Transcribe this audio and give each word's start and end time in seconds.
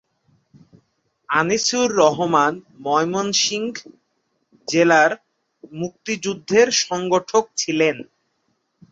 আনিসুর 1.29 1.89
রহমান 1.97 2.53
ময়মনসিংহ 2.79 3.75
জেলার 4.67 5.11
মুক্তিযুদ্ধের 5.73 6.67
সংগঠক 6.83 7.43
ছিলেন। 7.57 7.95